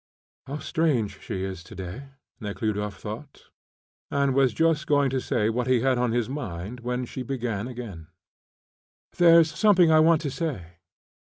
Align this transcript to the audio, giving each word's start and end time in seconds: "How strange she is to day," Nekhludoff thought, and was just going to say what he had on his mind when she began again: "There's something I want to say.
"How 0.47 0.57
strange 0.57 1.21
she 1.21 1.43
is 1.43 1.63
to 1.63 1.75
day," 1.75 2.07
Nekhludoff 2.39 2.99
thought, 2.99 3.51
and 4.09 4.33
was 4.33 4.51
just 4.51 4.87
going 4.87 5.11
to 5.11 5.21
say 5.21 5.47
what 5.47 5.67
he 5.67 5.81
had 5.81 5.99
on 5.99 6.11
his 6.11 6.27
mind 6.27 6.79
when 6.79 7.05
she 7.05 7.21
began 7.21 7.67
again: 7.67 8.07
"There's 9.17 9.53
something 9.53 9.91
I 9.91 9.99
want 9.99 10.21
to 10.21 10.31
say. 10.31 10.79